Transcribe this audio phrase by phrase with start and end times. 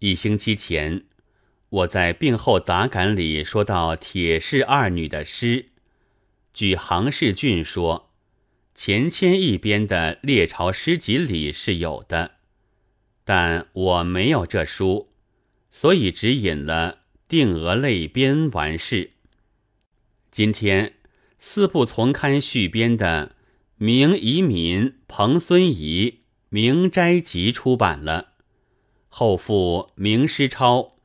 [0.00, 1.04] 一星期前，
[1.70, 5.70] 我在病后杂感里说到铁氏二女的诗，
[6.52, 8.12] 据杭世俊说，
[8.74, 12.32] 钱谦一编的列朝诗集里是有的，
[13.24, 15.08] 但我没有这书，
[15.70, 19.12] 所以只引了定额类编完事。
[20.30, 20.96] 今天
[21.38, 23.28] 四部丛刊续编的
[23.78, 26.20] 《明遗民彭孙仪
[26.50, 28.34] 明斋集》出版了。
[29.18, 30.98] 后附名诗抄，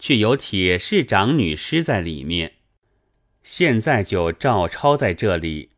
[0.00, 2.54] 却有铁氏长女诗在里面。
[3.44, 5.68] 现在就照抄在这里，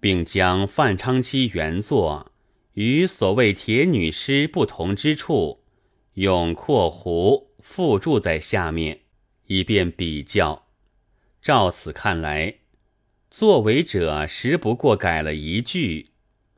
[0.00, 2.32] 并将范昌期原作
[2.72, 5.62] 与所谓铁女诗不同之处，
[6.14, 9.02] 用括弧附注在下面，
[9.46, 10.66] 以便比较。
[11.40, 12.56] 照此看来，
[13.30, 16.08] 作为者实不过改了一句，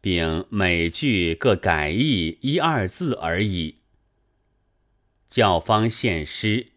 [0.00, 3.83] 并每句各改译一二字而已。
[5.34, 6.68] 教坊献诗，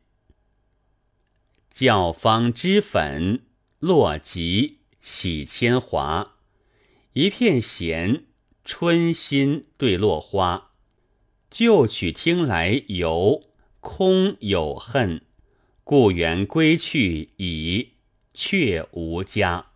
[1.70, 3.44] 教坊脂粉
[3.78, 6.38] 落吉喜千华，
[7.14, 8.26] 一片闲
[8.66, 10.72] 春心对落花。
[11.52, 13.44] 旧曲听来犹
[13.80, 15.22] 空有恨，
[15.84, 17.90] 故园归去已
[18.34, 19.68] 却无家。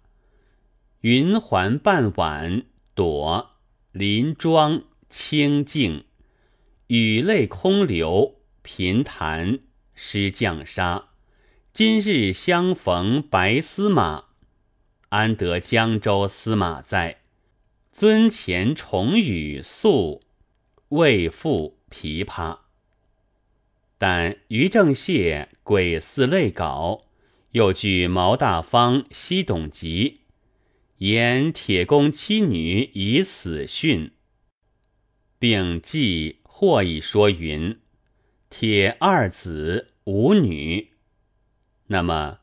[1.02, 2.66] 云环半晚
[2.96, 3.52] 朵，
[3.92, 6.06] 林庄清静，
[6.88, 8.41] 雨泪空流。
[8.64, 9.60] 贫谈
[9.96, 11.10] 失将杀，
[11.74, 14.26] 今日相逢白司马，
[15.10, 17.22] 安得江州司马在？
[17.92, 20.22] 尊前重语素，
[20.90, 22.60] 未复琵琶。
[23.98, 27.08] 但于正谢鬼似泪稿，
[27.52, 30.22] 又据毛大方西董吉，
[30.98, 34.12] 言铁公妻女以死讯，
[35.38, 37.81] 并记或以说云。
[38.52, 40.92] 铁二子无女，
[41.88, 42.40] 那么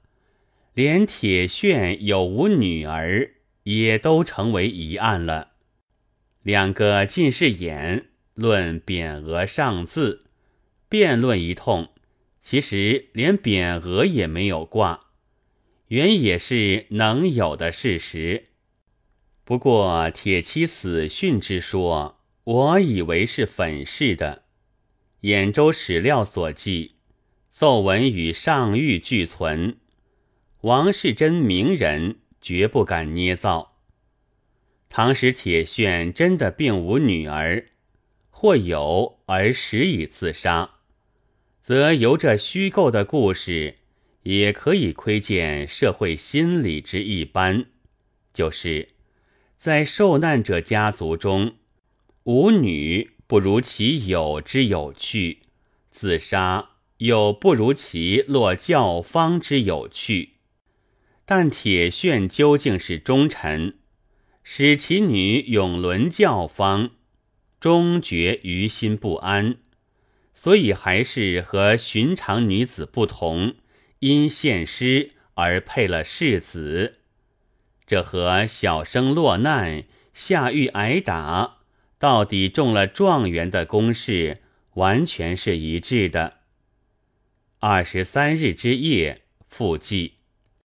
[0.73, 3.33] 连铁铉有无女儿
[3.65, 5.51] 也都成为疑案了。
[6.43, 10.25] 两个近视眼论匾额上字，
[10.89, 11.91] 辩论一通，
[12.41, 15.11] 其实连匾额也没有挂，
[15.89, 18.47] 原也是能有的事实。
[19.45, 24.45] 不过铁妻死讯之说，我以为是粉饰的。
[25.23, 26.93] 兖州史料所记，
[27.51, 29.79] 奏文与上谕俱存。
[30.61, 33.77] 王世贞名人，绝不敢捏造。
[34.89, 37.67] 唐时铁铉真的并无女儿，
[38.31, 40.77] 或有而实已自杀，
[41.63, 43.79] 则由这虚构的故事，
[44.23, 47.67] 也可以窥见社会心理之一般，
[48.33, 48.91] 就是
[49.57, 51.57] 在受难者家族中，
[52.23, 53.11] 无女。
[53.29, 55.41] 不如其有之有趣，
[55.91, 60.37] 自杀又不如其落教方之有趣。
[61.27, 63.77] 但铁铉究竟是忠臣，
[64.43, 66.93] 使其女永沦教方，
[67.61, 69.59] 终觉于心不安，
[70.35, 73.57] 所以还是和寻常女子不同，
[73.99, 76.95] 因献诗而配了世子。
[77.87, 79.85] 这和小生落难，
[80.15, 81.58] 下狱挨打。
[81.99, 84.43] 到底中了状元的公式，
[84.75, 86.35] 完全是一致的。
[87.59, 90.18] 二十三日之夜，复记。